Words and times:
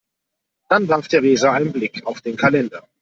Dann 0.67 0.87
warf 0.89 1.09
Theresa 1.09 1.53
einen 1.53 1.71
Blick 1.73 2.07
auf 2.07 2.21
den 2.21 2.35
Kalender. 2.35 2.87